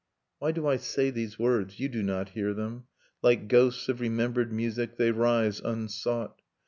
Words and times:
.'...Why 0.39 0.51
do 0.51 0.65
I 0.65 0.77
say 0.77 1.11
these 1.11 1.37
words? 1.37 1.79
You 1.79 1.87
do 1.87 2.01
not 2.01 2.29
hear 2.29 2.55
them. 2.55 2.85
Like 3.21 3.47
ghosts 3.47 3.87
of 3.87 4.01
remembered 4.01 4.51
music, 4.51 4.97
they 4.97 5.11
rise 5.11 5.59
unsought. 5.59 6.41